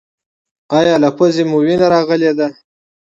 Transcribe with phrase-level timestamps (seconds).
[0.79, 2.47] ایا له پوزې مو وینه راغلې ده؟